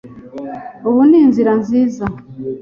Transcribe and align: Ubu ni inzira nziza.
Ubu 0.87 1.01
ni 1.09 1.17
inzira 1.23 1.51
nziza. 1.61 2.03